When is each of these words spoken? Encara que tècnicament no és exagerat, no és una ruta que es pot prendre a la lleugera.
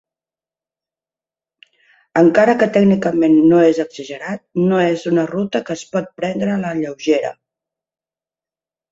Encara 2.21 2.55
que 2.63 2.67
tècnicament 2.77 3.35
no 3.51 3.59
és 3.65 3.81
exagerat, 3.83 4.41
no 4.71 4.79
és 4.85 5.03
una 5.11 5.25
ruta 5.33 5.61
que 5.67 5.75
es 5.81 5.83
pot 5.97 6.09
prendre 6.23 6.49
a 6.55 6.57
la 6.63 6.73
lleugera. 6.79 7.31